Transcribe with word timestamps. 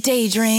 daydream. 0.00 0.49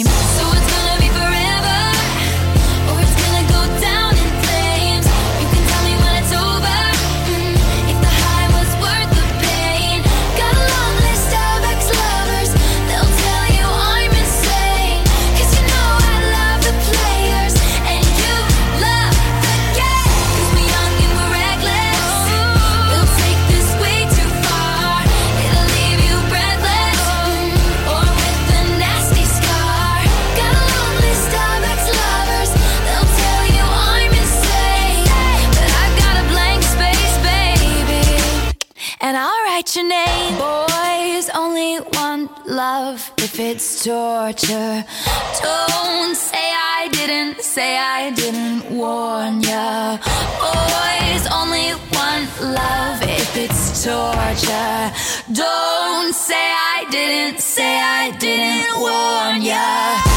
say 56.14 56.34
I 56.36 56.86
didn't, 56.90 57.40
say 57.40 57.80
I 57.80 58.12
didn't 58.12 58.80
warn 58.80 59.42
ya. 59.42 60.11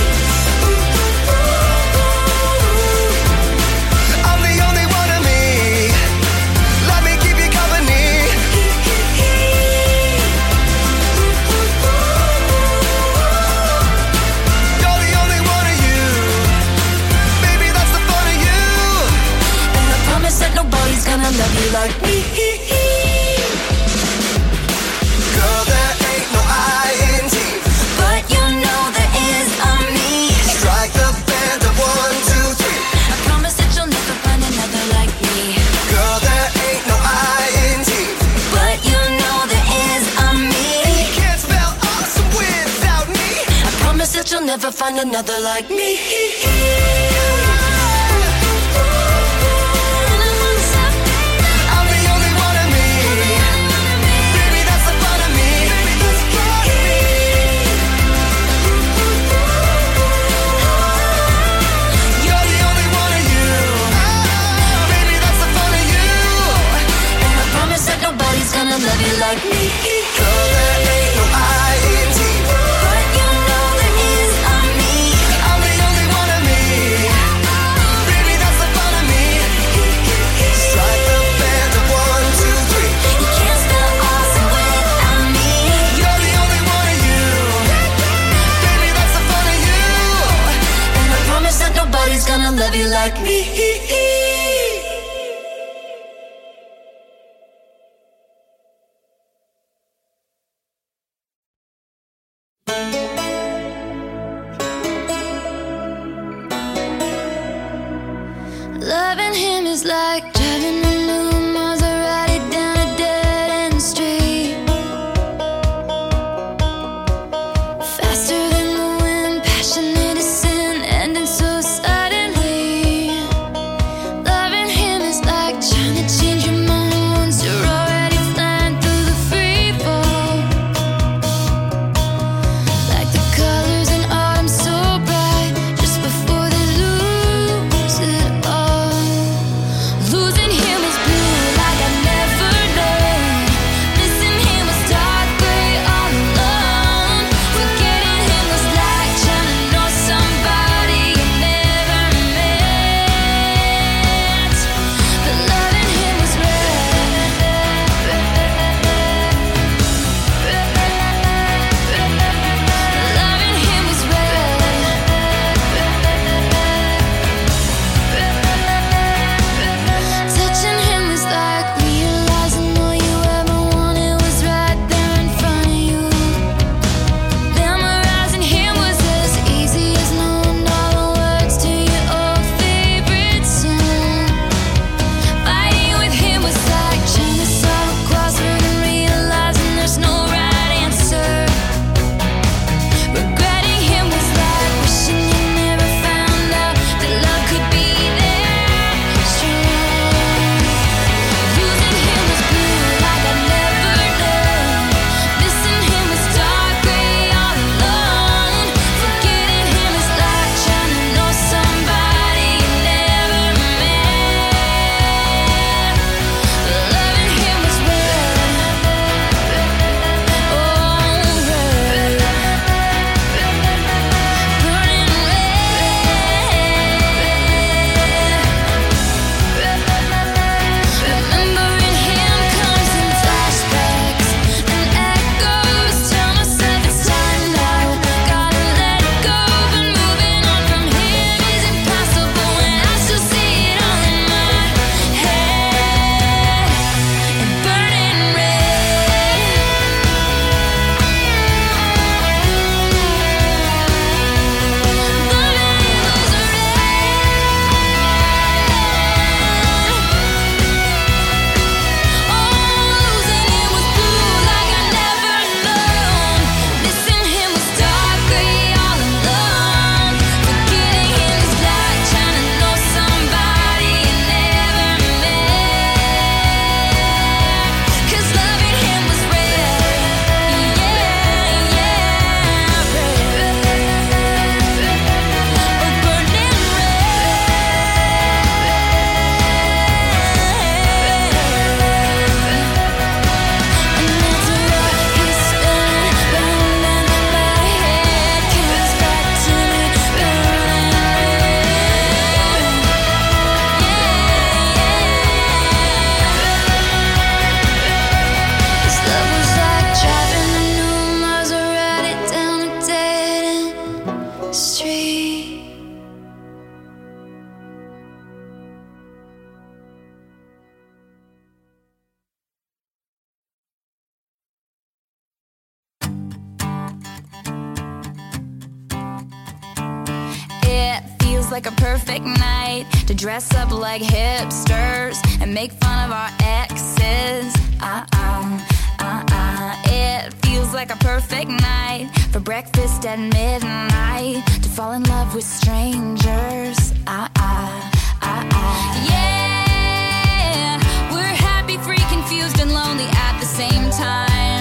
dress 333.21 333.53
up 333.53 333.69
like 333.69 334.01
hipsters 334.01 335.21
and 335.39 335.53
make 335.53 335.71
fun 335.73 336.05
of 336.05 336.11
our 336.11 336.31
exes. 336.41 337.53
Uh 337.79 338.03
uh, 338.13 338.59
uh 338.97 339.23
uh. 339.29 339.75
It 339.85 340.33
feels 340.43 340.73
like 340.73 340.89
a 340.91 340.95
perfect 340.95 341.51
night 341.51 342.09
for 342.31 342.39
breakfast 342.39 343.05
at 343.05 343.19
midnight 343.19 344.43
to 344.63 344.69
fall 344.69 344.93
in 344.93 345.03
love 345.03 345.35
with 345.35 345.43
strangers. 345.43 346.93
Uh 347.05 347.27
uh, 347.37 347.91
uh 348.23 348.49
uh. 348.51 349.05
Yeah, 349.07 350.79
we're 351.13 351.21
happy, 351.21 351.77
free, 351.77 352.03
confused, 352.09 352.59
and 352.59 352.73
lonely 352.73 353.05
at 353.05 353.39
the 353.39 353.45
same 353.45 353.91
time. 353.91 354.60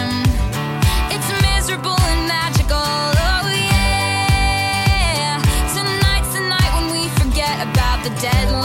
The 8.10 8.26
deadlines. 8.26 8.59